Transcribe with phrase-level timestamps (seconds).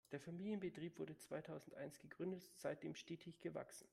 [0.11, 3.87] Der Familienbetrieb wurde zweitausendeins gegründet und ist seitdem stetig gewachsen.